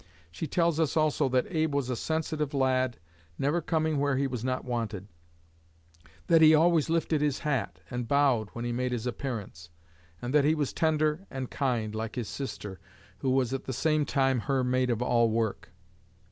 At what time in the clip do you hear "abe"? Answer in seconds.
1.47-1.75